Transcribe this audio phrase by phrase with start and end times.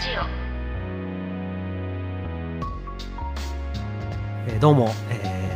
[0.00, 0.22] ジオ。
[4.48, 5.50] えどうも、えー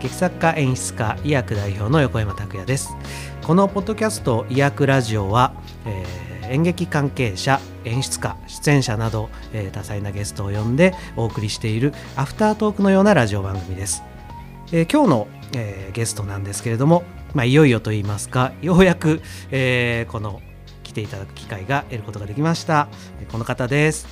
[0.00, 2.96] 劇作家演出家医薬代表の横山拓也です。
[3.42, 5.52] このポッドキャスト医薬ラジオは、
[5.84, 14.02] えー演劇関係者演出家出演者など、えー多彩なゲストを呼んでお送りしているアフタートークのようなラジオ番組です、
[14.72, 17.02] えー今日の、えーゲストなんですけれども、
[17.34, 20.40] まあ、いよいよと言いますかようやく、えーこの
[20.88, 22.88] 来ていただく機会が得ることができました。
[23.20, 24.06] えーこの方です。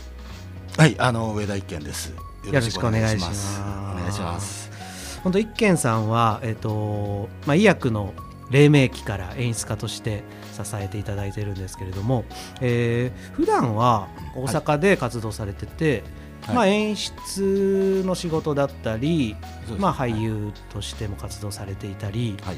[0.76, 2.10] はい、あの上田一健です。
[2.10, 2.16] よ
[2.52, 3.60] よろしくお願いします。
[3.60, 4.70] お願いします。
[5.22, 8.12] 本当一軒さんは、えっとまあ、医薬の
[8.50, 10.22] 黎明期から演出家として
[10.52, 12.26] 支えていただいてるんですけれども、
[12.60, 16.04] えー普段は大阪で活動されてて、
[16.42, 16.54] はい。
[16.56, 22.56] まあ、演出の仕事だったり、そうですまあ、俳優としても活動されていたり、はい、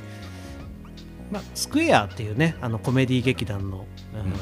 [1.30, 4.32] まあ、スクエアっていうねあのコメディ劇団の、うん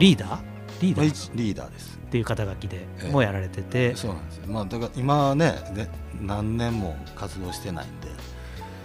[0.00, 0.40] リーダー？
[0.80, 1.98] リーダまあー一リーダーです。
[2.06, 3.10] っていう肩書きでええ。
[3.10, 4.46] もやられてて、そうなんですよ。
[4.48, 5.88] まあだから今はねね
[6.20, 8.08] 何年も活動してないんで、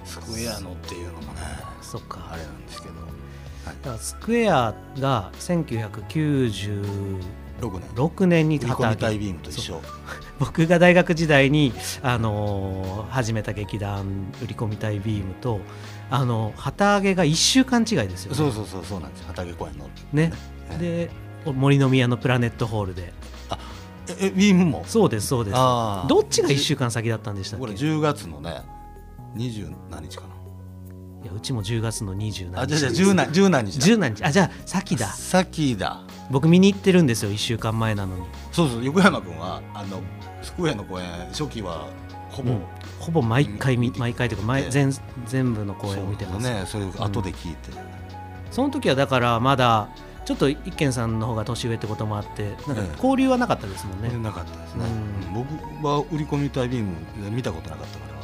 [0.06, 1.42] スクエアのっていうのもね
[1.82, 2.28] そっか。
[2.32, 3.06] あれなんですけど、はい。
[3.66, 7.22] だ、からスクエアが1996
[7.62, 8.30] 6年。
[8.30, 9.16] 年に売り込みタ旗揚げ。
[9.16, 9.82] イビームと一緒。
[10.40, 15.60] 僕が大学時代に、あのー始めた劇団売り込みたいビームと
[16.10, 18.38] あの旗揚げが1週間違いですよね。
[18.38, 19.28] そうそうそうそうなんですよ。
[19.28, 19.90] 畑公園の。
[20.14, 20.32] ね
[20.72, 21.10] え
[21.46, 23.14] で森の宮のプラネットホールで
[24.10, 24.84] ええビームも。
[24.88, 28.62] そうですそうですどっちが1週間先だったんでしたっこれけ10月のね
[29.36, 30.24] 20何日か
[31.24, 32.62] いやうちも10月の27日な。
[32.62, 33.86] あじゃあじゃあ10何10何日だ。
[33.86, 36.04] 10何日あじゃあ先だ先だ。
[36.30, 40.02] 僕見に行ってるんですよ1週間前なのに、そうそう横山君はあの
[40.42, 41.88] スクエアの公演初期は
[42.30, 42.62] ほぼ、うん。
[43.00, 44.92] ほぼ毎回見毎回というか前ええ全
[45.26, 46.44] 全部の公演を見てます。
[46.44, 47.72] そうねそれを後で聞いて、
[48.52, 49.90] その時はだからまだ
[50.26, 52.92] ちょっと一軒さんの方が年上ってこともあってなんかええ。
[52.96, 55.38] 交流はなかったですもんね、なかったですね、うん。
[55.38, 55.46] うん。
[55.82, 56.96] 僕は売り込みタイビーム
[57.32, 58.18] 見たことなかったから、うん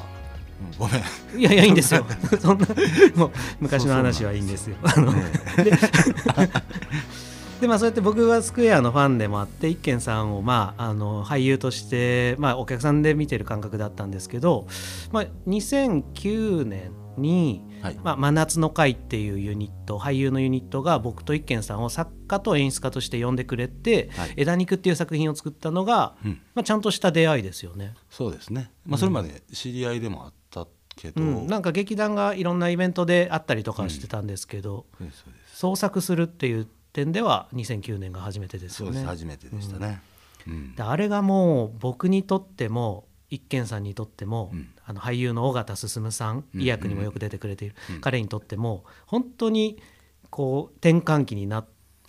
[0.78, 1.40] ごめん。
[1.40, 2.06] いやいやいいんですよ。
[2.40, 2.68] そんな
[3.16, 3.32] もう
[3.62, 4.76] 昔の話はいいんですよ。
[4.84, 5.24] あのね
[5.58, 5.72] で
[7.68, 14.68] まあそうやって僕はスクエアのファンでもあって一軒さんをまああの俳優としてまあお客さんで見てる感覚だったんですけど、
[15.12, 18.00] まあ、2009年にはい。
[18.02, 24.34] まあ、真夏の会っていうユニット俳優のユニットが僕と一軒さんを作家と演出家として呼んでくれて「はい。
[24.38, 26.42] 枝肉」っていう作品を作ったのが、うん。
[26.56, 27.94] まあ、ちゃんとした出会いですよね。
[28.10, 30.66] そうですね、まあ、それまで知り合いでもあった
[30.96, 35.58] けど、うん、なんか劇団がいろんなイベントであったりとかしてたんですけど、そうですそうです。
[35.58, 38.96] 創作するっていう点では2009年が初めてですそうです。
[38.98, 39.08] よね。
[39.10, 40.02] 初めてでしたね、
[40.48, 40.76] うん。
[40.76, 44.70] であれがもう僕にとっても一軒さんにとっても、うん。
[44.86, 46.62] あの俳優の尾形進さんうん。
[46.62, 48.02] 医薬にもよく出てくれている、うん。
[48.02, 49.82] 彼にとっても本当に
[50.30, 51.66] こう転換期にな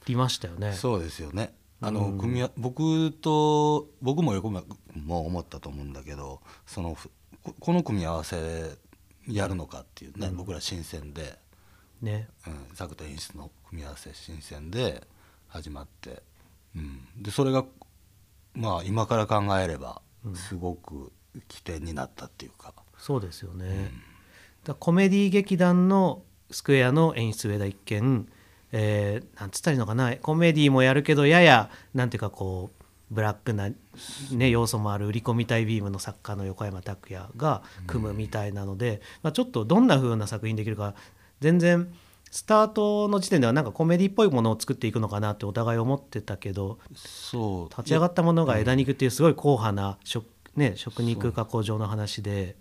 [0.07, 0.73] りましたよね。
[0.75, 1.55] そうですよね。
[1.81, 4.63] あの、うん組み合僕と僕も横も
[5.27, 6.97] 思ったと思うんだけどその
[7.61, 8.79] この組み合わせ
[9.29, 11.39] やるのかっていうね、僕ら新鮮で、
[12.05, 12.29] ね。
[12.47, 15.07] うん、作と演出の組み合わせ新鮮で
[15.49, 16.23] 始まって、
[16.77, 17.65] うん、でそれが
[18.55, 20.01] まあ今から考えれば
[20.35, 21.13] すごく
[21.49, 23.91] 起点になったっていうか、そうですよね。
[24.63, 28.29] だからコメディ劇団のスクエアの演出上田一見、
[28.73, 30.17] えーなんつったらいいのかな。
[30.17, 33.71] コメディもやるけどややなんていうかこうブラックな、
[34.33, 40.95] ね、要素もある売り込みたいビームの作家の横山拓也が組むみたいなので、まあ、ちょっとどんな風な作品できるか
[41.45, 41.93] 全然
[42.31, 47.69] スタートの時点ではなんかコメディっぽいものを作っていくのかなってお互い思ってたけどそう。
[47.69, 50.25] 立ち上がったものが枝肉っていうすごい硬派な食,、
[50.57, 52.57] ね、食肉加工場の話で。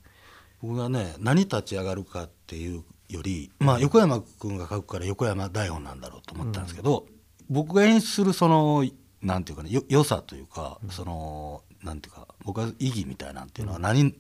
[0.61, 7.05] 僕がね何立ち上がるかっていうより、まあ、横山君が書くから横山台本なんだろうと思ったんですけど、
[7.49, 8.85] 僕が演出するその
[9.21, 14.13] なんていうかねよ良さというか、そのなんていうか僕は意義みたいなんていうのは何、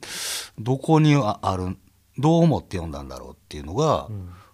[0.57, 1.77] どこにあある
[2.17, 4.09] どう思って読んだんだろうっていうのが、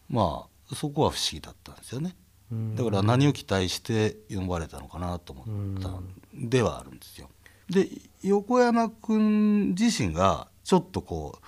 [0.09, 2.15] まあそこは不思議だったんですよね。
[2.51, 5.44] うんだから何を期待して読まれたのかなと思
[5.77, 7.29] ったんではあるんですよ。
[7.69, 7.88] で
[8.23, 11.39] 横山君自身がちょっとこ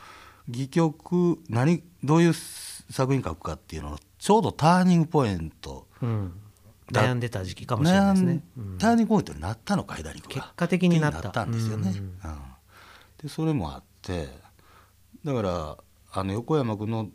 [0.48, 6.34] う戯曲何どういう作品書くかっていうののちょうどターニングポイントうん、
[6.92, 8.44] だ悩んでた時期かもしれないですね。
[8.80, 11.90] ターニングポイントになったのか左が結果的になったんですよね。
[11.90, 12.42] うんうん
[13.22, 14.30] でそれもあって
[15.24, 15.78] だから
[16.12, 17.10] あの横山君の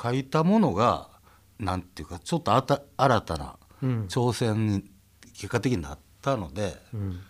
[0.00, 1.08] 書いたものが
[1.58, 4.06] なんていうかちょっとあた新たなうん。
[4.06, 4.84] 挑戦に
[5.32, 7.20] 結果的になったので、うん。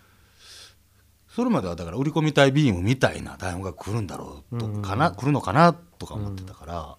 [1.27, 6.97] それまではだから売り込みたいビームみたいな台本が来るんだろうとかな、来るのかなとか思ってたから、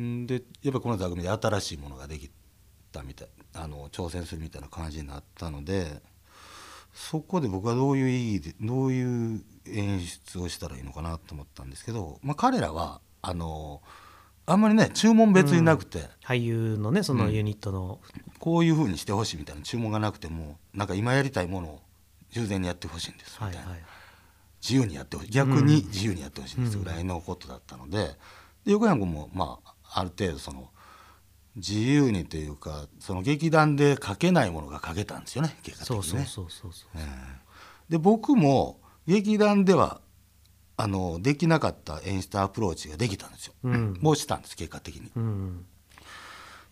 [0.00, 2.30] ん、でやっぱりこの座組で新しいものができ
[2.92, 6.02] たみたいあの挑戦するみたいな感じになったので
[6.92, 13.80] そこで僕はどういう意義でどういう演出をしたらいいのかなと思ったんですけど、まあ、彼らはあの
[14.46, 17.98] あんまりね注文別になくて、俳優のねそのユニットの、
[18.38, 21.80] こういうふうにしてほしいみたいな注文がなくてもなんか今やりたいものを
[22.30, 23.80] 従前にやってほしいんですみたいな、はいはい。
[24.62, 25.30] 自由にやってほしい。
[25.30, 27.98] 逆に自由にやってほしいんですぐらいのことだったので,、
[28.64, 30.70] で横山君もまあある程度その
[31.56, 36.26] 自由にというかその劇団で書けないものが書けたんですよね結果的にね。
[37.88, 40.00] で僕も劇団では
[40.78, 43.98] あのできなかった演出アプローチができたんですよ、うん。
[44.00, 45.06] もうしたんです結果的に。
[45.08, 45.66] っうん。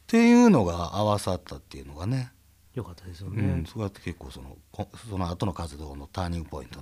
[0.06, 2.31] ていうのが合わさったっていうのがね、
[2.75, 6.81] よかったですようねん、それが結構そのこその後の活動のターニングポイント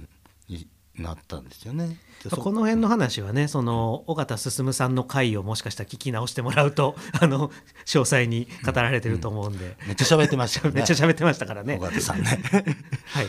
[0.48, 0.66] に
[0.98, 1.96] なったんですよね。
[2.30, 7.48] この辺の話はねその尾形進さんの回をもしかしたら聞き直してもらうと あの
[7.86, 10.80] 詳細に語られてると思うんで、めっちゃ喋ってましたよね。
[10.80, 11.76] めっちゃ喋ってましたからね。
[11.76, 12.42] 尾形さんね。
[13.06, 13.26] はい、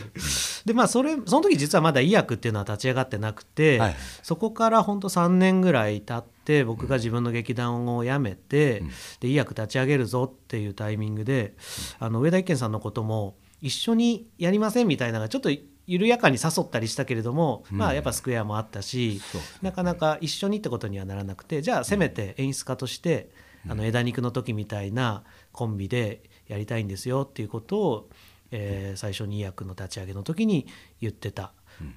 [0.66, 8.82] でまあそれその時実はまだ医薬っていうのは立ち上がってなくて、はいそこから本当3年ぐらい経って僕が自分の劇団を辞めて、
[9.20, 11.54] で医薬立ち上げるぞっていうタイミングで、
[11.98, 15.50] あの上田一健さんのことも一緒にやりませんみたいなのがちょっと
[15.86, 19.20] 緩やかに誘ったりしたけれども、まあやっぱスクエアもあったし、
[19.62, 23.30] なかなか一緒にってことにはならなくてじゃあせめて演出家として、
[23.68, 28.10] あの枝肉の時みたいなコンビでやりたいんですよっていうことを、
[28.50, 30.66] えー最初に医薬の立ち上げの時に
[31.00, 31.52] 言ってた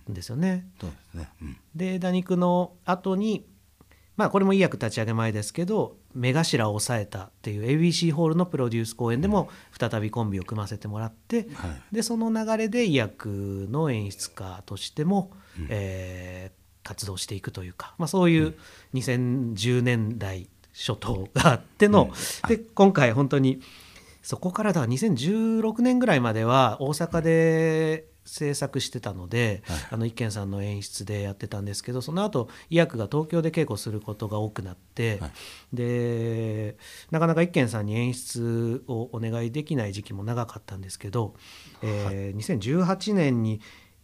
[0.09, 0.67] んですよね。
[0.79, 1.29] ですね。
[1.41, 1.57] うん。
[1.75, 3.45] で枝肉の後に
[4.17, 9.49] まあこれも医薬立ち上げ前ですけど目頭を抑えたっていう ABC ホールのプロデュース公演でも
[9.79, 11.95] 再びコンビを組ませてもらって、はい。
[11.95, 15.31] でその流れで医薬の演出家としても、
[15.69, 18.55] えー活動していくというか、まあ、そういう
[18.93, 22.11] 2010年代初頭があっての、
[22.47, 23.59] で今回本当に
[24.21, 35.31] そこからだから2016年ぐらいまでは大阪で制作してたので、あの一軒さんの演出でやってたんですけどその後医薬が東京で稽古することが多くなって、はい。
[35.73, 36.77] で
[37.11, 41.35] なかなか一軒さんに演出をお願いできない時期も長かったんですけど、
[41.81, 43.61] えー2018年に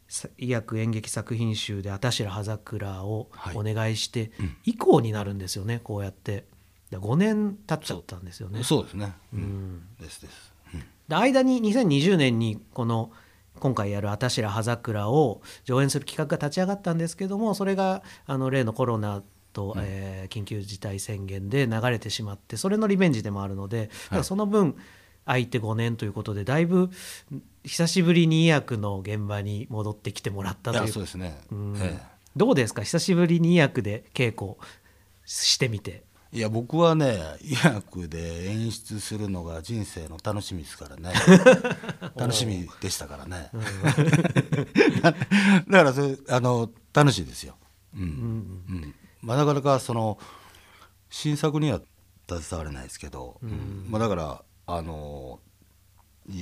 [0.07, 3.57] さ医薬演劇作品集で「あたしら葉桜」をはい。
[3.57, 4.31] お願いして
[4.63, 6.45] 以降になるんですよねこうやって。
[6.91, 8.63] で5年経っちゃったんですよね。
[8.63, 8.83] そう。
[8.83, 9.13] ですね。
[9.33, 9.43] ううん。
[9.77, 10.53] んですです。
[10.73, 10.83] うん。
[11.07, 13.11] で間に2020年にこの
[13.63, 19.23] 今回やる「あたしら葉桜」を上演する企画が立ち上がったんですけどもそれがあの例のコロナ
[19.53, 24.75] と、えー緊急事態宣言で流れてしまってそれのリベンジでもあるので、だからその分
[25.25, 26.89] 空いて5年ということでだいぶ
[27.63, 30.91] 久しぶりに医薬の現場に戻ってきてもらったという。
[30.91, 31.39] そうですね。
[31.51, 31.75] うん。
[31.79, 32.01] え
[32.35, 32.81] どうですか？
[32.83, 34.57] 久しぶりに医薬で稽古
[35.23, 36.03] してみて。
[36.33, 41.13] えいや僕はね医薬で演出するのが人生の楽しみですからね。
[42.17, 43.49] 楽しみでしたからね、
[45.01, 47.55] だからそれあの楽しいですよ、
[47.95, 48.01] うん。
[48.01, 50.19] うんまあ、なかなかその
[51.09, 51.81] 新作には
[52.27, 53.39] 携われないですけど、
[53.87, 55.39] まあ、だからあの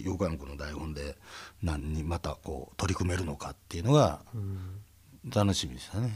[0.03, 1.17] 横山君の台本で
[1.61, 4.21] 何にまたこう取り組めるのかっていうのが
[5.29, 6.12] 楽しみでしたね。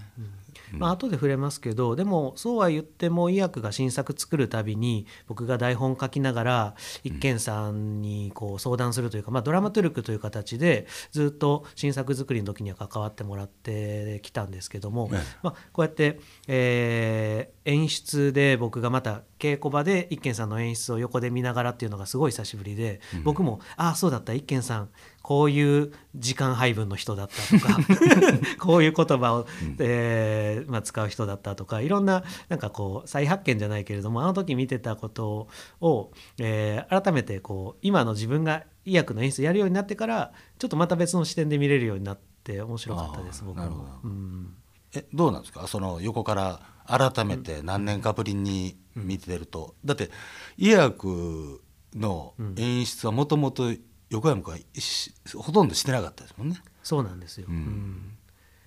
[0.72, 15.20] まあ後で触れますけどでもそうは言っても医薬が新作作るたびに僕が台本書きながら一軒さんにこう相談するというか、まあ、ドラマトゥルクという形でずっと新作作りの時には関わってもらってきたんですけども、ええ。
[15.44, 24.90] まあ、こうやって、えー演出で僕がまた稽古場で一軒さんの演出を横で見ながらっていうのがすごい久しぶりで、僕も「ああそうだった一軒さん
[25.28, 27.80] こういう時間配分の人だった」とか
[28.64, 29.48] こういう言葉を、
[29.80, 35.48] えーまあ、使う人だったとかいろんななんかこう再発見じゃないけれどもあの時見てたこと
[35.82, 44.00] を、えー改めてこう今の自分が医薬の演出やるようになってからちょっとまた別の視点で見れるようになって面白かったです僕あーなるほもど。
[44.04, 44.54] うん。
[44.94, 45.66] えどうなんですか？
[45.66, 50.12] その横から改めて何年かぶりに見てると、だって
[50.58, 51.62] 医薬
[51.96, 53.74] の演出はもともと
[54.10, 56.62] 横山君はしほとんどしてなかったですもんね。
[56.84, 57.56] そうなんですよ、うん。
[57.56, 58.18] うん。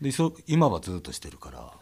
[0.01, 1.73] でそ今はずっとしてるから。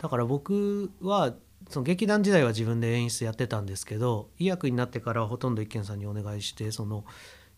[0.00, 1.34] だから僕は
[1.68, 7.04] その劇団時代は自分で演出やってたんですけど医薬になってからはほとんど一軒さんにお願いしてその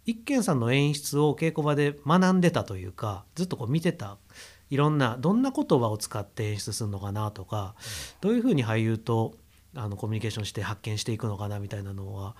[0.04, 4.18] 一軒さんの演出を稽古場で学んでたというかずっとこう見てた
[4.70, 7.74] いろんなどんな言葉を使って演出するのかなとか
[8.20, 9.34] どういうふうに俳優と
[9.74, 12.34] あのコミュニケーションして発見していくのかなみたいなのは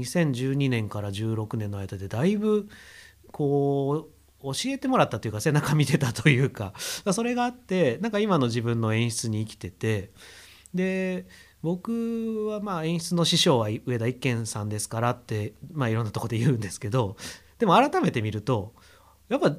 [0.00, 2.68] 2012年から16年の間でだいぶ
[3.32, 6.72] こう教えてもらったというか背中見てたというか
[7.12, 10.10] それがあってなんか今の自分の演出に生きてて
[10.74, 11.26] で
[11.62, 17.16] 僕はまあ演出の師匠は上田一軒さんですからって、まあ、いろんなとこで言うんですけど
[17.58, 18.74] でも改めて見ると
[19.28, 19.56] やっぱ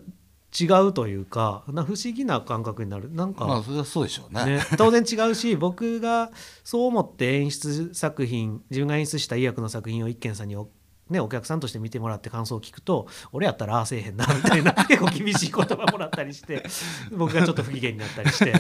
[0.58, 3.12] 違うというかな不思議な感覚になる。
[3.12, 4.58] なんか、まあそれはそうでしょうね。
[4.58, 6.32] ね、当然違うし 僕が
[6.64, 10.70] そう思って演出作品自分が演出した医薬の作品を一軒さんにお,、
[11.10, 16.64] ね、お客さんとして見てもらって感想を聞くと俺やったらああせえへんな みたいな結構厳しい言葉もらったりして
[17.12, 18.54] 僕がちょっと不機嫌になったりして。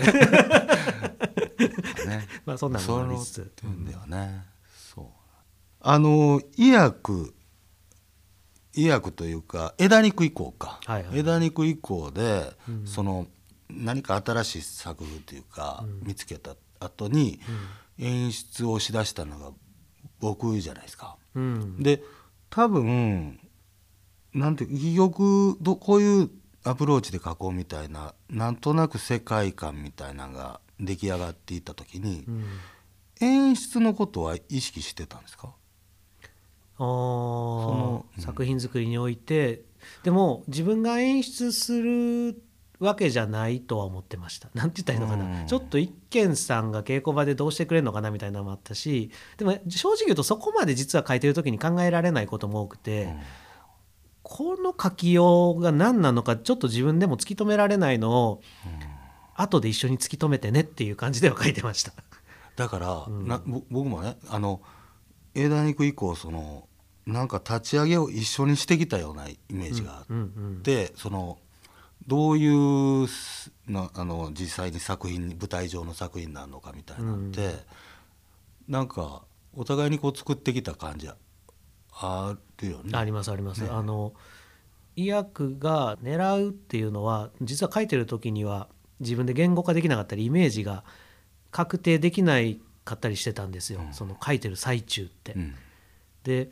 [2.09, 2.27] ね。
[2.45, 3.33] まあそんなのもありつつ。
[3.35, 4.45] そういう点ではね、
[4.93, 5.05] そう。
[5.81, 7.33] あの医薬
[8.73, 11.19] 医薬というか枝肉以降か、はいはい。
[11.19, 12.87] 枝肉以降で、うん。
[12.87, 13.27] その
[13.69, 16.07] 何か新しい作風というか、うん。
[16.07, 17.39] 見つけた後に
[17.97, 19.51] 演出をしだしたのが
[20.19, 21.17] 僕じゃないですか。
[21.35, 21.81] うん。
[21.81, 22.01] で
[22.49, 23.39] 多分
[24.33, 26.29] なんて戯曲どこういう
[26.63, 32.45] アプローチで書こうみたいななんとなく世界観みたいなのが出来上がっていった時に、うん。
[33.21, 35.53] 演出のことは意識してたんですか？
[36.79, 36.85] あー。
[36.85, 39.63] のうん作品作りにおいて
[40.03, 42.41] でも自分が演出する
[42.79, 44.49] わけじゃないとは思ってました。
[44.55, 45.47] なんて言ったらいいのかな、うん。
[45.47, 53.19] ちょっと一軒さんが稽古場でどうしてくれるのかなみたいなのもあったしでも正直言うとそこまで実は書いてる時に考えられないことも多くて、うん。
[54.21, 58.41] この書きようが何なのかちょっと自分でも突き止められないのを
[59.35, 61.93] 後で一緒に突き止めてねっていう感じでは書いてました。
[62.55, 63.63] だから、うん。
[63.69, 64.61] 僕もねあの
[65.33, 66.68] 枝肉以降その
[67.13, 70.21] なんか立ち上げを一緒にしてきたようなイメージがあっうんう
[70.59, 71.37] んて、その
[72.07, 77.53] どういうすなあの実際に作品に舞台上の作品になるのかみたいなのって、
[78.67, 79.23] なんか
[79.55, 81.15] お互いにこう作ってきた感じは
[81.91, 82.91] あるよね。
[82.93, 83.63] ありますあります。
[83.63, 84.13] ねあの
[84.95, 88.67] 医薬が狙うっていうのは実は書いてる時には
[88.99, 90.83] 自分で言語化できなかったりイメージが
[91.51, 95.33] 確定できないかったりしてたんですよ、うんその書いてる最中って。
[95.33, 95.55] うん
[96.23, 96.49] で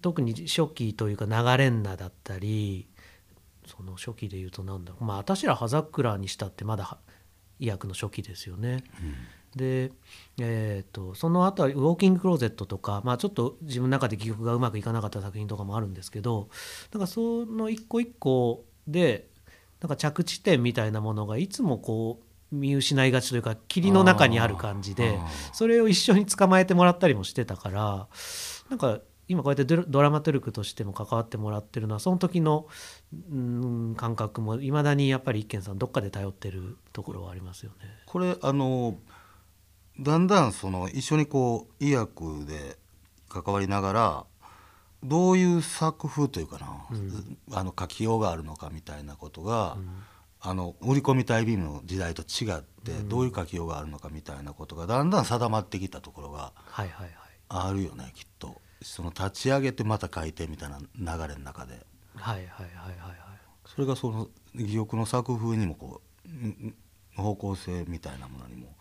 [0.00, 2.88] 特に初期というか流れんなだったり
[3.66, 5.04] その初期で言うとなんだろう。
[5.04, 6.98] まあ私ら葉桜にしたってまだは
[7.60, 8.84] 医薬の初期ですよね。
[9.56, 9.92] で、
[10.38, 16.48] えー、とその後はウォーキングクローゼットとか、まあ、ちょっと自分の中で記憶がうまくいかなかった作品とかもあるんですけど
[16.92, 19.28] なんかその一個一個で
[19.80, 22.20] なんか着地点みたいなものがいつもこ
[22.52, 25.18] う見失いがちというか霧の中にある感じで
[25.52, 28.08] それを一緒に捕まえてもらったりもしてたから
[28.70, 32.66] なんか今こうやってドラマトルクとしても関わってもらってるのはその時の
[33.30, 37.90] うん感覚もいまだにやっぱり一軒さんどっかで頼ってるところはありますよね。
[38.06, 38.96] これあの
[40.00, 42.78] だんだんその一緒にこう医薬で
[43.28, 44.26] 関わりながら
[45.04, 46.86] どういう作風というかな、
[47.52, 49.76] あの書きようがあるのかみたいなことが、
[50.40, 57.12] あの売り込みタイビームの時代と違って、どういう書きようがあるのかみたいなことがだんだん定まってきたところがはいはいはい。
[57.48, 61.86] あるよねきっとその立ち上げてまた書いてみたいな流れの中で。
[62.14, 63.18] はいはいはいはいはい。
[63.66, 66.74] それがその戯曲の作風にもこううん
[67.16, 68.76] 方向性みたいなものにも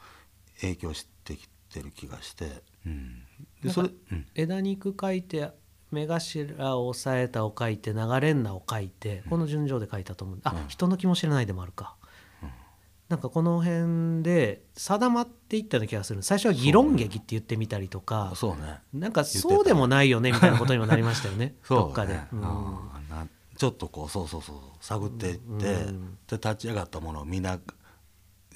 [0.62, 3.24] 影響してきてる気がして、うん、
[3.64, 5.50] でそれ、うん、枝肉書いて
[5.92, 10.68] 目頭を押さえたを書いて流れんなを書いてこの順序で書いたと思うあ、うん。
[10.68, 11.96] 人の気も知れないでもあるか、
[13.10, 16.24] なんかこの辺で定まっていったような気がする。
[16.24, 18.80] 最初は議論劇って言ってみたりとか、そうね。
[18.94, 21.56] なんかそうでもないよねみたいなことにもなりましたよね。
[21.64, 21.84] そうね。
[21.86, 23.30] どっかで、うん。
[23.58, 26.18] ちょっとこうそうそうそう探っていって、うん。
[26.28, 27.60] で立ち上がったものをみんな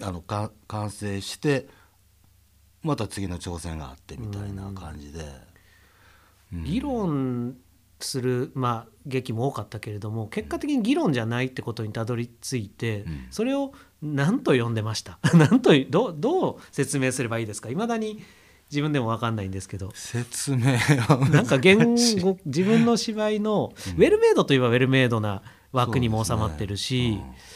[0.02, 1.68] あのか完成して
[2.84, 5.26] また次の挑戦があってみたいな感じで、
[6.52, 6.64] うん。
[6.66, 7.56] 議論
[8.02, 13.28] する、まあ、劇も多かったけれども結果的に議論じゃないってことにたどり着いて、うん。
[13.32, 15.20] それを何と呼んでました？
[15.34, 17.70] 何とどうどう説明すればいいですか？
[17.70, 18.22] いまだに
[18.70, 19.92] 自分でも分かんないんですけど。
[19.94, 25.42] 説明はなんか言語自分の芝居の、ウェルメイドといえばウェルメイドな
[25.72, 27.52] 枠にも収まってるし、そうですね。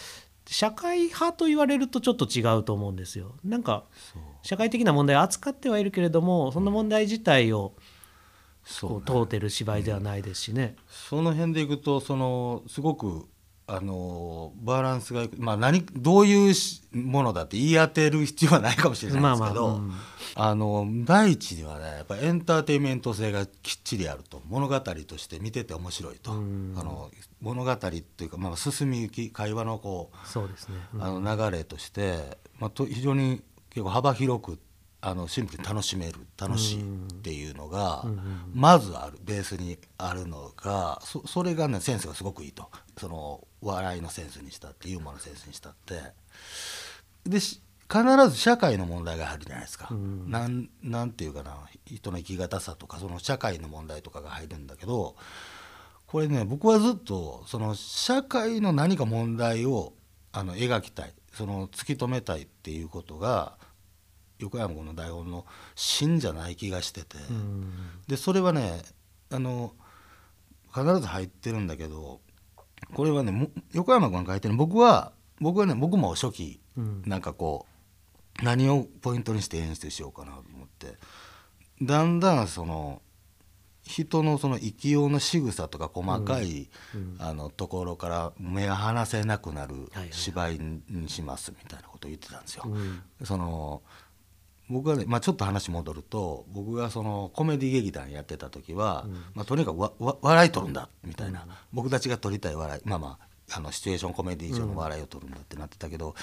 [0.48, 3.34] 社会派と言われるとちょっと違うと思うんですよ。
[3.44, 3.86] なんか
[4.44, 7.74] 社会的な問題を扱ってはいるけれどもその問題自体を
[8.82, 10.76] こう問うてる芝居ではないですしね。
[10.88, 13.26] その辺でいくとそのすごく
[13.68, 19.94] あのバランスがいく、まあ、何どういうしものだって言い当てる必要はないかもしれないですけど、まあまあうん。
[20.38, 26.76] あの第一にはねやっぱエンターテインメント性がきっちりあると物語として見てて面白いと、うん。
[26.78, 27.10] あの
[27.42, 30.76] 物語っていうか、まあ、進み行き会話のこうそうですね。
[30.94, 31.04] うん。
[31.04, 33.42] あの流れとして、まあ、と非常に
[33.72, 34.60] 結構幅広く
[35.08, 38.06] あのシンプルに楽しめる楽しいっていうのが、
[38.56, 42.72] まずあるベースにあるのがそそれがねセンスがすごくいいと。
[42.98, 46.02] その笑いのセンスにしたってユーモアのセンスにしたって。
[47.24, 50.32] でし必ず社会の問題が入るじゃないですか、うん。
[50.32, 55.16] なんなんていうかな人の生き方さとかその社会の問題とかが入るんだけど
[56.08, 59.94] これね僕はずっとその社会の何か問題を
[60.32, 63.60] あの描きたいその突き止めたいっていうことが
[64.40, 67.74] 横山君の台本の芯じゃない気がしてて、うん。
[68.08, 68.82] でそれはね
[69.32, 69.74] あの
[70.74, 72.20] 必ず入ってるんだけど
[72.94, 74.56] これはねも横山君が書いてる。
[74.56, 77.04] 僕は僕はね僕も初期うん。
[77.06, 77.66] なんかこ
[78.42, 80.98] う何をポイントにして演出しようかなと思って。
[81.82, 83.02] だんだんその
[83.84, 87.16] 人のその生きようの仕草とか細かい、うん。
[87.20, 92.64] あのところから目が離せなくなる芝居にしますみたいなことを言ってたんですよ。
[92.66, 93.04] うん。
[93.24, 93.84] その
[94.70, 99.14] 僕はね、まあ、ちょっと話戻ると僕がそのコメディ劇団やってた時は、うん。
[99.36, 106.16] まあ、とにかくわわ笑い取るんだみたいな、僕たちが取りたい笑いまあまああのシチュエーションコメディ上の笑いを取るんだってなってたけど、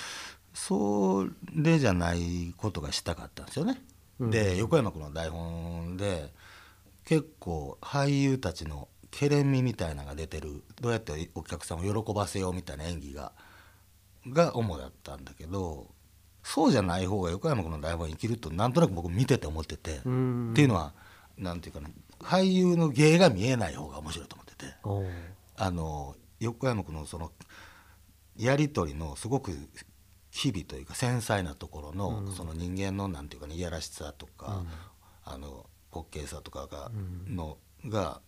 [0.54, 3.80] それじゃないことがしたかったんですよね。
[4.18, 4.30] うん。
[4.30, 6.32] で横山君の台本で
[7.04, 13.32] 結構俳優たちのけれんみみたいなのが出てるどうやってお客さんを喜ばせようみたいな演技が
[14.28, 15.88] が主だったんだけど
[16.42, 20.50] そうじゃない方が横山君の台本に生きるとなんとなく僕見てて思ってて、うん。
[20.52, 20.92] っていうのは
[21.38, 21.88] なんていうかな
[22.20, 24.66] 俳優の芸が見えない方が面白いと思ってて。
[25.56, 27.30] あの横山君のその
[28.36, 29.52] やり取りのすごく
[30.32, 32.32] 機微というか繊細なところの、うん。
[32.32, 34.62] その人間のなんていうかねいやらしさとか、
[35.26, 35.32] うん。
[35.32, 36.90] あの滑稽さとかが,、
[37.28, 37.36] うん。
[37.36, 38.20] のが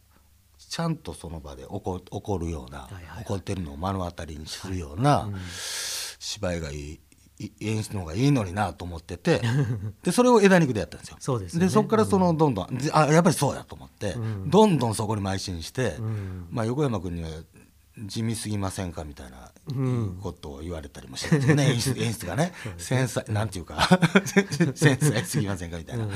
[0.58, 5.34] ちゃんとその場で起こ起こるような、起こってるのを目の当たりにするような、うん。
[6.18, 7.00] 芝居がいいい
[7.60, 9.42] 演出の方がいいのになと思ってて
[10.02, 11.16] でそれを枝肉でやったんですよ。
[11.18, 11.68] そうでね。
[11.68, 14.50] そこからそのどんどん、であやっぱりそうやと思って、うん。
[14.50, 16.46] どんどんそこに邁進して、うん。
[16.50, 17.30] まあ、横山君には
[17.98, 20.18] 地味すぎませんかみたいなうん。
[20.22, 22.52] ことを言われたりもしてね、 演出演出がね。
[22.78, 23.88] 繊細なんていうか
[24.74, 26.12] 繊細すぎませんかみたいな、うん。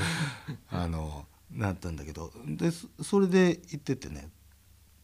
[0.71, 2.31] あのなったんだけど。
[2.45, 4.29] でそそれで言っててね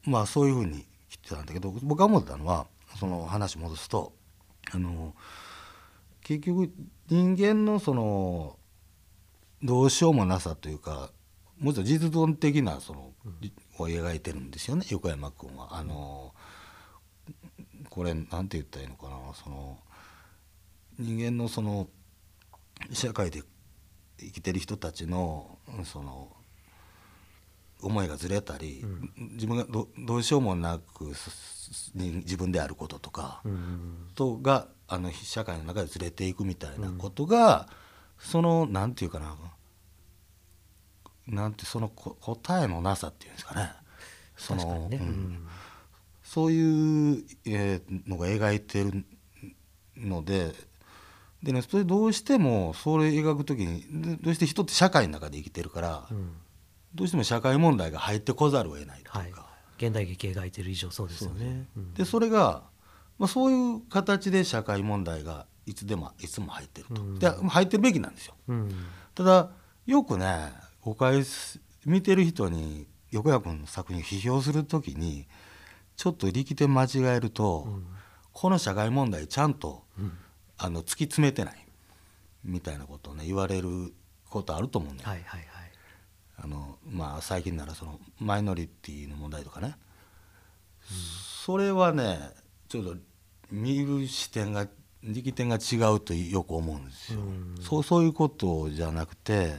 [0.04, 2.68] まあそういうふうに来てたんだけど僕が思ったのは
[3.00, 4.14] その話戻すと
[4.72, 5.14] あの
[6.26, 6.74] 結局
[7.08, 8.58] 人間のその
[9.62, 11.12] どうしようもなさというか
[11.60, 13.12] もちろん実存的なその、
[13.78, 15.78] を描いてるんですよね横山君は。
[15.78, 16.34] あの
[17.92, 19.78] これなんて言ったらいいのかなその
[20.98, 21.88] 人間のその
[22.92, 23.44] 社会で
[24.18, 26.36] 生きてる人たちのその
[27.84, 28.84] 思いがずれたり、
[29.16, 31.14] 自分がどどうしようもなく
[31.94, 34.10] 自分であることとか、うん。
[34.16, 37.68] とがあの社会の中でずれていくみたいなことが、
[38.20, 39.36] そのなんていうかな。
[41.28, 43.72] なんてそのこ答えのなさっていうんですかね。
[44.38, 45.10] そのね、ううん。
[45.10, 45.48] ん
[46.24, 49.06] そういう、えーのが描いてる
[49.96, 50.54] ので
[51.44, 56.34] でねそれどうしてもそれ描く時にでどうして人って社会の中で生きてるから、うん。
[56.94, 59.30] どうしても社会問題が入ってこざるを得ないとはい。
[59.30, 59.48] いうか。
[59.78, 61.68] 現代劇描いてる以上そうですよね。
[61.76, 61.94] うん。
[61.94, 62.64] でそれが、
[63.18, 67.20] まあ、そういう形で社会問題がいつでもいつも入ってると、うん。
[67.20, 68.36] で入ってるべきなんですよ。
[68.48, 68.72] うん。
[69.14, 69.50] ただ
[69.86, 70.52] よくね
[70.82, 75.28] 誤解す見てる人に横山君の作品を批評する時に
[75.96, 77.86] ちょっと力点間違えると、うん。
[78.32, 80.12] この社会問題ちゃんとうん。
[80.58, 81.68] あの突き詰めてない
[82.46, 83.94] みたいなことをね言われる
[84.30, 85.50] ことあると思うね、はいはいはい。
[86.38, 89.76] あのまあ最近ならそのマイノリティの問題とかね、
[91.46, 92.20] それはね
[92.84, 93.02] ちょっと
[93.52, 94.68] 見る視点が
[95.04, 97.20] 力点が違うとよく思うんですよ。
[97.20, 97.56] うん。
[97.62, 99.54] そうそういうことじゃなくて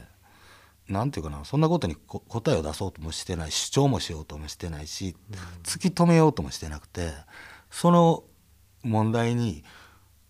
[0.88, 5.16] なんていうかなそんなことにこ答えを出そうともしてない主張もしようともしてないし、
[5.62, 7.12] 突き止めようともしてなくて
[7.70, 8.24] その
[8.82, 9.64] 問題に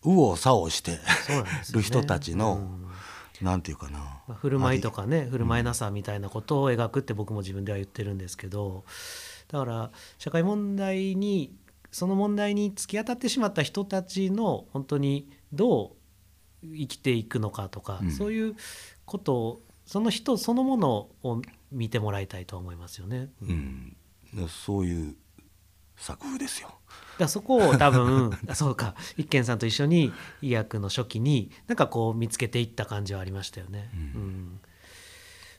[0.05, 0.99] 右往左往して
[1.73, 2.87] る人たちの、うん。
[3.43, 8.85] なんていうかな、まあ、振る舞いとかね振る舞いなさみたいなことを描くって僕も自分では言ってるんですけど
[9.49, 11.55] だから社会問題に
[11.97, 15.97] その問題に突き当たってしまった人たちの本当にど
[16.63, 18.55] う生きていくのかとか、うんそういう
[19.07, 21.41] ことをその人そのものを
[21.73, 23.31] 見てもらいたいとは思いますよね。
[23.41, 23.97] うん、
[24.47, 25.17] そういう
[25.97, 26.69] 作風ですよ。
[27.19, 33.91] だそこを多分あ そうか一軒さんと一緒に医薬の初期になんかこう見つけていった感じはありましたよね。
[33.95, 34.61] うんうん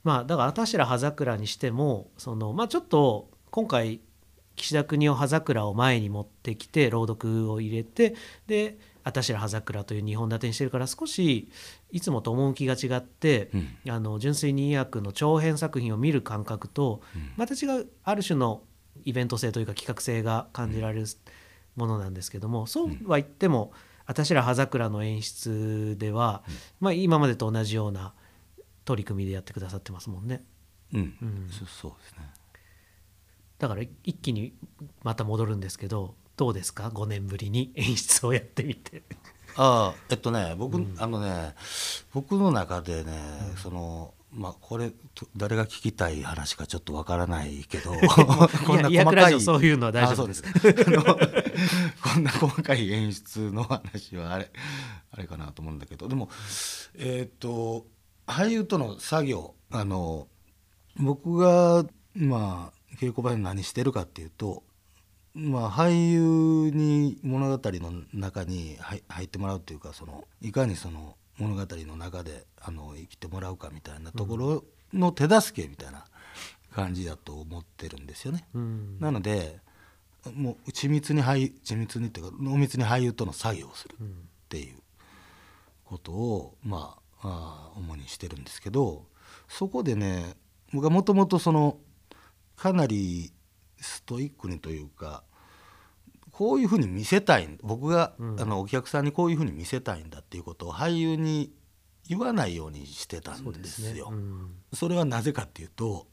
[0.03, 4.01] まあだから「あたしら葉桜」にしてもそのまあちょっと今回
[4.57, 8.15] 岸田国を葉桜を前に持ってきて朗読を入れて
[8.47, 11.49] で「あたしら葉桜」という2本立てにしてるから少し
[11.91, 13.77] いつもと趣が違って、うん。
[13.89, 17.31] あの純粋に医薬の長編作品を見る感覚とうん。
[17.37, 18.63] また違うある種の
[19.05, 21.05] イベント性というか企画性が感じられる
[21.75, 23.71] ものなんですけどもそうは言っても
[24.05, 26.43] 「あたしら葉桜」の演出では、
[26.79, 28.13] まあ、今までと同じような
[28.83, 30.43] 取り組みでやってくださってますもんね。
[30.93, 31.13] うん、
[31.49, 32.36] そうですね。
[33.59, 34.53] だから一気に
[35.03, 39.03] また戻るんですけどどうですか？5年ぶりに演出をやってみて。
[39.55, 41.55] ああえっとね僕、あのね
[42.13, 43.13] 僕の中でね、
[43.57, 44.91] そのまあこれ
[45.35, 48.23] 誰が聞きたい話かちょっとわからないけど こ
[48.75, 50.43] んな細かいそういうのは大丈夫です。
[52.03, 54.51] こんな細かい演出の話はあれ
[55.11, 56.29] あれかなと思うんだけどでも
[56.95, 57.87] えっ、と
[58.27, 60.27] 俳優との作業あの
[60.97, 64.63] 僕がまあ稽古場で何してるかっていうと
[65.37, 68.75] まあ、俳優に物語の中に
[69.07, 76.05] 入ってもらうというかそのいかにその物語の中であの生きてもらうかみたいなところの手助けみたいな
[76.73, 78.47] 感じだと思ってるんですよね。
[78.55, 79.59] うん、なので
[80.33, 84.03] もう緻密に俳緻密にっていうか濃密に俳優との作業をするっ
[84.49, 84.77] ていう
[85.85, 89.05] ことを、まあ、あ主にしてるんですけど
[89.47, 90.35] そこでね
[90.73, 91.77] 僕はもともとその
[92.57, 93.31] かなり
[93.79, 95.23] ストイックにというか
[96.31, 101.53] こういうふうに見せたい僕が、うん、あのお客さんにこういうふうに見せたいんだっていうことを俳優に
[102.07, 104.05] 言わないようにしてたんですよ。
[104.05, 104.17] そ、ね。
[104.17, 106.07] うん、それはなぜかっていうと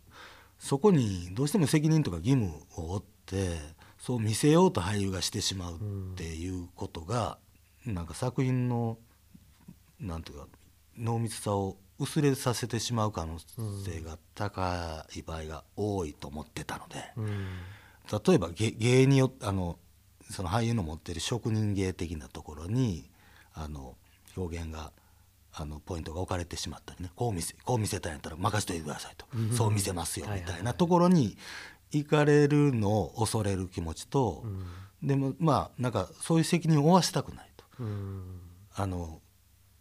[0.58, 3.58] そこにどうしても責任とか義務を負って
[3.98, 5.78] そう見せようと俳優がしてしまうっ
[6.16, 7.38] ていうことが、
[7.86, 8.98] うん、なんか作品の
[10.00, 10.46] なんていうか
[10.96, 17.46] 濃密さを薄れさせてしまう可能性が高い場合が多いと思ってたので、うん、
[18.26, 19.78] 例えば芸によあの
[20.30, 23.10] その俳優の持ってる職人芸的なところに
[23.52, 23.94] あの
[24.36, 24.92] 表現が
[25.52, 31.36] あのポイントが置かれてしまったりねこう見せこう見せたいんやったら任せておいてくださいと、うん、そう見せますよみたいなところに
[31.92, 34.48] 行かれるのを恐れる気持ちと、う
[35.04, 38.40] ん、でもまあなんかそういう責任を負わせたくないと、うん、
[38.74, 39.20] あの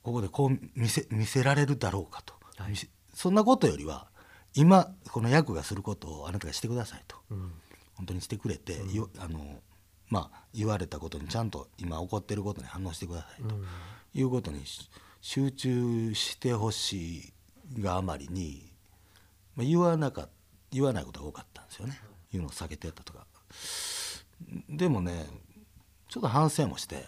[0.04, 2.74] ここでこう見せ見せられるだろうかと、はい、
[3.14, 4.08] そんなことよりは
[4.54, 7.18] 今この役がすることをあなたがしてくださいと、
[7.96, 8.82] 本当にしてくれて、
[9.18, 9.62] あの
[10.10, 13.56] まあ、言われたことにちゃんと今起こってることに反応してくださいと。
[14.14, 14.62] いうことに
[15.22, 17.34] 集中してほし
[17.76, 18.72] いがあまりに、
[19.56, 20.30] まあ、言わなか
[20.70, 22.00] 言わないことが多かったんですよね。
[22.32, 23.26] 言うのを避けてたとか。
[24.70, 25.26] でもね
[26.14, 27.08] ちょっと反省もして。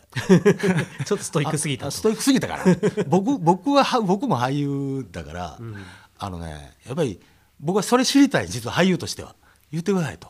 [1.06, 2.63] ちょっとストイックすぎたストイックすぎたから。
[3.06, 5.76] 僕僕は僕も俳優だから、うん、
[6.18, 7.20] あのねやっぱり
[7.60, 9.36] 僕はそれ知りたい実は俳優としては。
[9.72, 10.28] 言ってくださいと。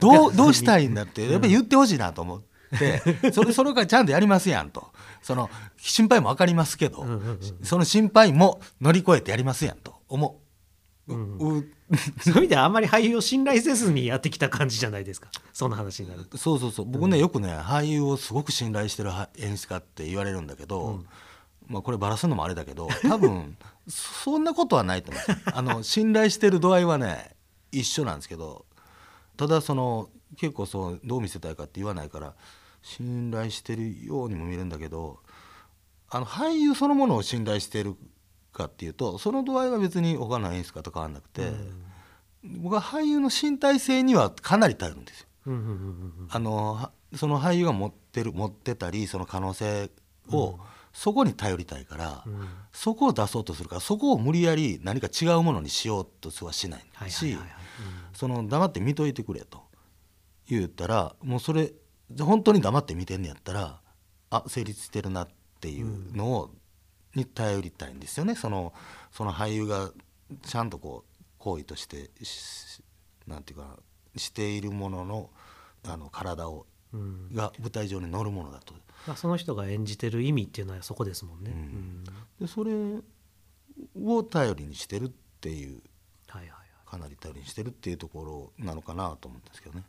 [0.00, 2.42] どうどうしたいんだってやっぱり言ってほしいなと思っ
[2.76, 3.32] て。
[3.32, 4.90] それそれからちゃんとやりますやんと。
[5.22, 7.06] その心配も分かりますけど、
[7.62, 10.40] その心配も乗り越えてやりますやんと思
[11.08, 11.38] う、うん。
[11.38, 11.72] うん、
[12.20, 15.28] そういう意味ではあんまり俳優を信頼せずにやってきた感じじゃないですか。
[15.52, 16.86] そんな話になるそうそうそう。
[16.86, 21.06] 僕ね、よくね俳優をすごく信頼してる演出家って言われるんだけど、うん、
[21.68, 23.56] まあ、これバラすのもあれだけど多分
[23.88, 25.22] そんなことはないと思う。
[25.52, 27.34] あの信頼してる度合いはね
[27.70, 28.66] 一緒なんですけど
[29.36, 32.34] ただその結構そうどう見せたいかって言わないから
[32.82, 35.20] 信頼してるようにも見えるんだけど
[36.10, 37.96] あの俳優そのものを信頼してる
[38.52, 41.48] かっていうとその度合いは別に他の演出家と変わらなくて、
[42.44, 45.26] うん、僕は俳優の身体性にはかなり頼るんですよ。
[46.30, 49.90] あのその俳優が持ってる持ってたりその可能性
[50.30, 50.56] を、うん。
[50.92, 57.38] そこに頼りたいから、うん、そこを出そうとするからそこを無理やり何か違うものにしようとはしないし
[58.12, 59.62] その黙って見といてくれと。
[60.48, 61.72] 言ったらもうそれ
[62.20, 63.80] 本当に黙って見てんねやったら
[64.30, 65.28] あ成立してるなっ
[65.60, 66.50] ていうのを、うん、
[67.14, 68.34] に頼りたいんですよね。
[68.34, 68.72] その
[69.10, 69.90] その俳優が
[70.46, 72.10] ちゃんとこう行為として
[73.26, 73.78] なんていうか
[74.16, 75.30] しているものの
[75.84, 78.74] あの体を、うん、が舞台上に乗るものだと。
[79.16, 81.50] その人が演じてる意味っていうのはそこですもんね。
[81.50, 82.04] うん、
[82.40, 82.72] でそれ
[83.96, 85.82] を頼りにしてるっていう、
[86.28, 89.84] はいはいはい、かなり頼りにしてるっていうところなのかなと思うんですけどね。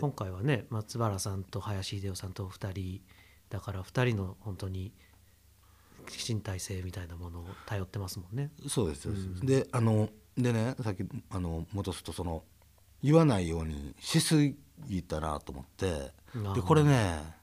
[0.00, 3.02] 今回はね松原さんと林秀夫さんと2人
[3.50, 4.92] だから2人の本当に
[6.06, 8.50] 身体性みたいなものを頼ってますもんね。
[8.68, 12.42] そうです、うん、であのでねさっきあの戻すとその
[13.02, 14.54] 言わないようにしす
[14.86, 16.12] ぎたなと思って。
[16.54, 17.42] でこれね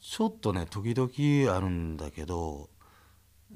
[0.00, 2.70] ちょっとね時々あるんだけど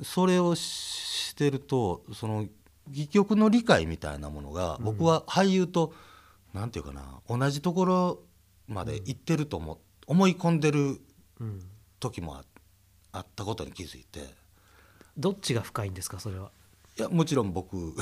[0.02, 2.46] それをしてるとその
[2.90, 5.94] 戯曲の理解みたいなものが、僕は俳優と
[6.52, 8.20] 何て言うかな同じところ
[8.66, 11.00] まで行ってると思,、思い込んでる
[12.00, 12.44] 時もあっ
[13.34, 14.34] たことに気づいて。
[15.16, 16.50] どっちが深いんですかそれは？
[16.98, 17.76] いやもちろん僕。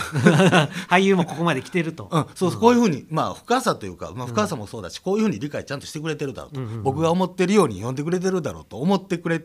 [0.89, 9.45] 俳優もここまで来てると、うん、そうそうこういうふうにまあ深さというか、まあ、深さもそうだし、こういうふうに理解ちゃんとしてくれてるだろうと、僕が思ってるように読んでくれてるだろうと思ってくれ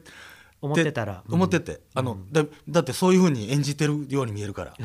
[0.62, 1.24] 思ってたら。
[1.30, 4.74] 思ってて、あのだだってそういうふうに演じてるように見えるから。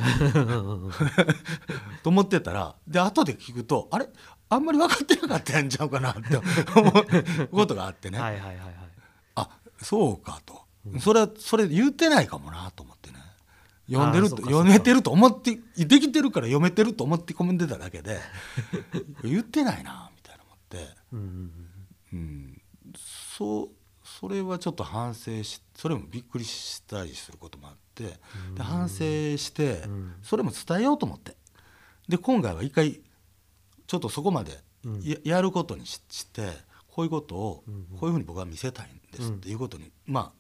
[2.03, 4.09] と思ってたらで後で聞くとあれ？
[4.51, 6.37] あんまり分かってなかったんちゃうかなって
[6.75, 8.19] 思うことがあってね。
[8.19, 8.69] はいはいはいはい。
[9.37, 9.49] あ
[9.81, 10.63] そうかと、
[11.01, 13.17] それはそれ言ってないかもなと思ってね。
[13.91, 18.21] 読んでると読めてると思ってできてるから読めてると思って込んでただけで
[19.25, 20.95] 言ってないなみたいな思って。
[21.13, 21.53] うんうん
[22.11, 22.63] うん、
[23.37, 23.69] そう
[24.03, 28.19] それはちょっと反省しそれもびっくりしたりすることもあって
[28.55, 28.97] で反省
[29.37, 30.17] してん。
[30.23, 31.37] それも伝えようと思って。
[32.09, 33.01] で今回は一回
[33.87, 35.01] ちょっとそこまでうん。
[35.03, 36.51] や,、やることにしして
[36.89, 37.99] こういうことをうんうん。
[37.99, 40.38] こういうふうに僕は見せたいんですっていうことに、まあ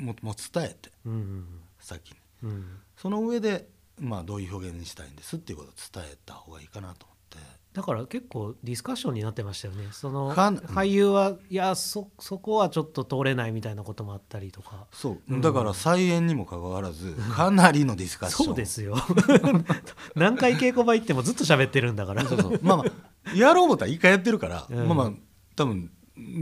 [0.00, 1.46] ももう伝えてうんうん
[1.78, 2.16] 先に。
[2.44, 2.50] うん。
[2.50, 3.66] うんその上で、
[3.98, 7.38] まあ、どういう表現にしたいんですっていうことを伝えた方がいいかなと思って。
[7.72, 9.86] だから結構ディスカッションになってましたよね。
[9.92, 14.86] その俳優はいやそそこはちょっと通れないみたいなこともあったりとか。
[14.92, 15.18] そう。
[15.30, 15.40] うん。
[15.40, 18.46] だから再演にもかかわらずかなりのディスカッション。
[18.46, 18.96] そうですよ。
[20.16, 22.26] 何回稽古場行ってもずっと喋ってるんだから。
[22.26, 22.60] そうそう。
[22.60, 24.88] まあまあやろう思ったら一回やってるから、うん。
[24.88, 25.12] まあまあ
[25.56, 25.90] 多分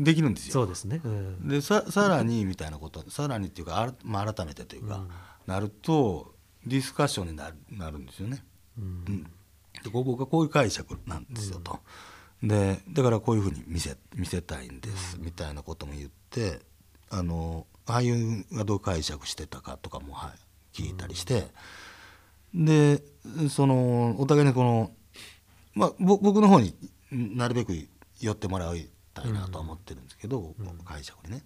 [0.02, 0.52] できるんですよ。
[0.52, 5.08] そうですね、うんでささらにみたいなことさらにっていうかあら、まあ、改めてというか、うん
[5.48, 6.34] なると
[6.66, 8.44] ディスカッションになるなるんですよね。
[8.78, 9.22] うんうん、
[9.82, 11.80] で僕はこういう解釈なんですよと。
[12.42, 16.60] でだからこういうふうに見せ見せたいんです、みたいなことも言って
[17.08, 20.34] あの俳優がどう解釈してたかとかも、は
[20.74, 21.48] い、聞いたりして、
[22.54, 23.02] で
[23.48, 24.90] そのお互いにこの、
[25.74, 26.74] まあ、ぼ僕の方に
[27.10, 27.72] なるべく
[28.20, 28.90] 寄ってもらい
[29.22, 30.54] たいなとは思ってるんですけど、
[30.84, 31.44] 解釈にね。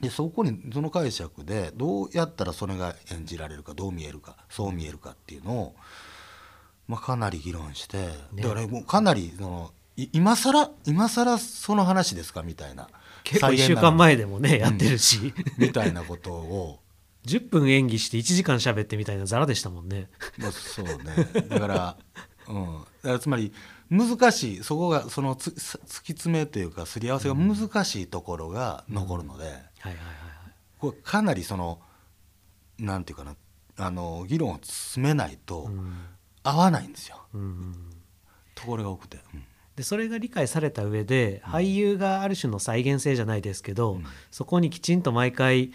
[0.00, 5.74] でそこにその解釈でどうやったらそれが演じられるかどう見えるかそう見えるかっていうのを、
[6.88, 7.98] まあ、かなり議論して、
[8.32, 8.42] ね。
[8.42, 12.88] だからもうかなりそのい今更今更その話ですかみたいな
[13.22, 15.32] 結構1週間前でもねやってるし。
[15.58, 16.80] みたいなことを、
[17.26, 20.08] 10分演技して1時間喋ってみたいなザラでしたもんね。
[20.36, 21.42] まあ、そうね。
[21.48, 21.96] だから,、
[22.48, 22.84] うん、
[23.20, 23.52] つまり
[23.90, 29.52] 難しいそこがそのつ突き詰めというかすり合わせが難しいところが残るので。
[30.78, 31.78] これかなりその
[32.78, 33.36] なんていうかな
[33.78, 35.70] あの議論を進めないと
[36.42, 37.74] 合わないんですよ、うんうん
[38.54, 39.44] ところが多くて、うん。
[39.76, 44.04] でそれが理解された上で俳優がある種の再現性じゃないですけど、うん。
[44.30, 45.72] そこにきちんと毎回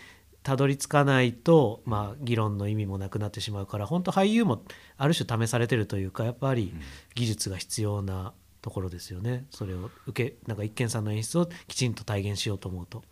[0.49, 4.63] たどり着かないと、まあ、議論の意味もなくなってしまうから本当俳優も
[4.97, 6.73] ある種試されてるというかやっぱり
[7.13, 8.33] 技術が必要な
[8.63, 9.45] ところですよね。
[9.51, 13.03] それを受けなんか一見さんの演出をきちんと体現しようと思うと。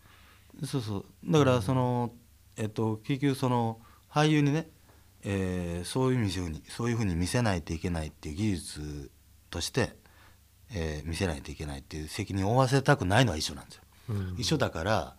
[0.66, 1.06] そうそう。
[1.32, 2.12] だからその、
[2.56, 3.80] えっと結局その
[4.12, 4.68] 俳優にね、
[5.24, 9.12] えーそういうふうにそういうふうに見せないといけないっていう技術
[9.52, 9.96] として、
[10.74, 13.82] えー見せないといけないっていう責任を負わせたくないのは一緒なんですよ。
[14.10, 14.36] うん。
[14.40, 15.16] 一緒だから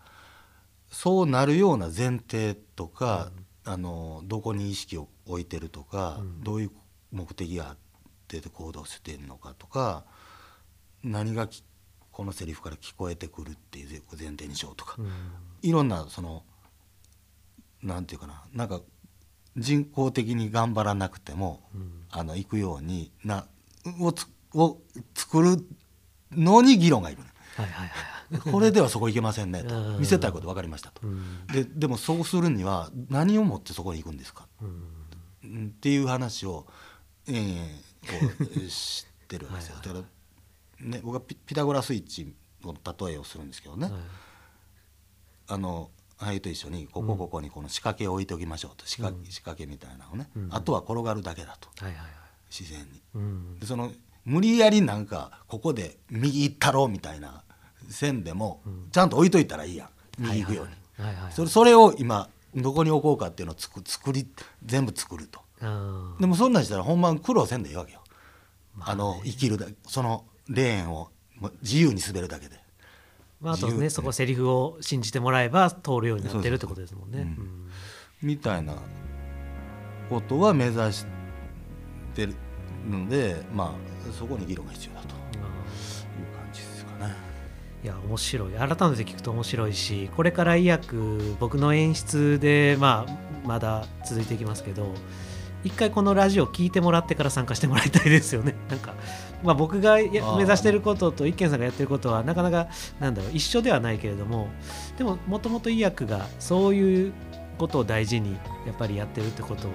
[0.89, 3.31] そうなるような前提とか、
[3.65, 6.43] あのどこに意識を置いてるとか、うん。
[6.43, 6.71] どういう
[7.11, 7.77] 目的があっ
[8.27, 10.05] て行動してるのかとか
[11.03, 11.63] 何がき
[12.11, 15.09] このセリフから聞こえてくるっていう前提にしようとか、うん。
[15.61, 16.43] いろんなその
[17.83, 18.81] なんていうかななんか
[19.55, 21.91] 人工的に頑張らなくても、うん。
[22.09, 23.45] あの行くようにな
[23.99, 24.79] をつを
[25.13, 25.65] 作る
[26.31, 27.29] のに議論がいるね。
[27.55, 29.75] はいはいはいこれではそこ行けませんねと。
[29.75, 29.99] うん。
[29.99, 31.01] 見せたいこと分かりましたと。
[31.07, 31.47] うん。
[31.47, 34.47] ででもそうするには何をもってそこに行くんですか？
[34.61, 34.83] うん。
[35.43, 36.67] うんっていう話を
[37.27, 39.75] ええこう知ってるわけですよ。
[39.75, 39.99] はいだか
[40.81, 42.33] ら、ね、僕はピピタゴラスイッチ
[42.63, 43.93] の例えをするんですけどね、はい。
[45.47, 48.85] あの俳優と一緒にここここにこの仕掛けを置いておきましょうと。
[48.85, 50.49] 仕掛け,、仕掛けみたいなのをね、うん。
[50.51, 51.69] あとは転がるだけだと。
[51.83, 52.11] はいはいはい。
[52.51, 53.01] 自然に。
[53.15, 53.59] うん。
[53.59, 53.91] でその
[54.29, 57.43] 無理やりなんかここで右行ったろうみたいな
[57.89, 58.61] 線でも
[58.91, 59.89] ちゃんと置いといたらいいやん。
[60.19, 60.73] 右行くように、
[61.31, 64.27] それそれを今どこに置こうかっていうのをつく作り
[64.63, 65.41] 全部作ると。
[66.19, 68.01] でもそんなんしたら本番苦労せんでいいわけよ、
[68.75, 68.93] まあね。
[68.93, 71.09] あの生きるだそのレーンを
[71.63, 72.59] 自由に滑るだけで。
[73.41, 77.35] まあ、あとねそこセリフを信じてもらえば通るようになってるってことですもんね。
[78.21, 78.75] みたいな
[80.09, 81.05] ことは目指し
[82.13, 82.35] てる
[82.87, 87.13] のでまあそこに議論が必要だというあ感じですかね。
[87.83, 94.93] ーいや面白い改めて聞くと面白いしこれから医薬僕の演出で、まあ、まだ続いていきますけど
[95.63, 98.55] 一回このラジオ聞いてもらってから参加してもらいたいですよね。
[98.69, 98.95] なんか
[99.43, 102.67] まあ、僕が目指してることと一軒さんがやってることはなかなか
[102.99, 104.49] なんだろう一緒ではないけれども
[104.97, 107.13] でももともと医薬がそういう
[107.57, 108.33] ことを大事に
[108.65, 109.71] やっぱりやってるってことを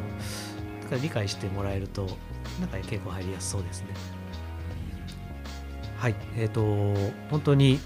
[1.00, 2.08] 理解してもらえると
[2.60, 3.88] なんか結構入りやすそうですね。
[5.96, 6.62] はいえー、と
[7.30, 7.78] 本当に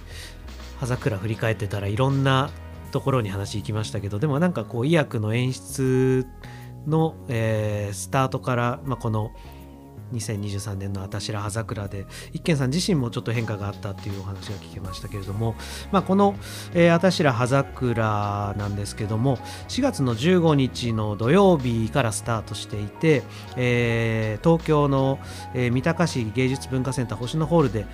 [0.81, 2.50] 葉桜振り返ってたらいろんな
[2.90, 6.26] ところに話行きましたけどでもなんかこう医薬の演出
[6.87, 9.31] の、えー、スタートから、まあ、この
[10.12, 15.54] 2023年の「あたしら葉桜」で一見さん自身もちょっと変化があったっていうお話が聞けましたけれども、
[15.92, 16.34] まあ、この
[16.92, 23.22] 「あたしら葉桜」なんですけども4月の15日の土曜日からスタートしていて、
[23.56, 25.18] えー、東京の、
[25.54, 27.86] 三鷹市芸術文化センター星野ホールで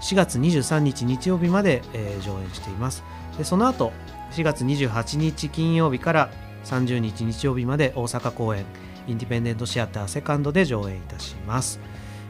[0.00, 3.04] 4月23日日曜日まで、えー、上演しています。
[3.36, 3.92] でその後
[4.32, 6.30] 4月28日金曜日から
[6.64, 8.64] 30日日曜日まで大阪公演。
[9.08, 11.80] インディペンデントシアターセカンドで上演いたします。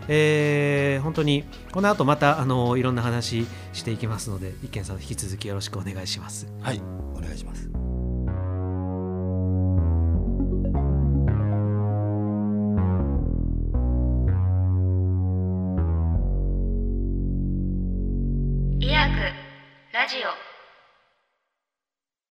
[0.08, 6.46] えー、本当にこの後またあのいろんな話していきますので一見さん引き続きよろしくお願いします。
[6.62, 6.80] はい
[7.14, 7.77] お願いします。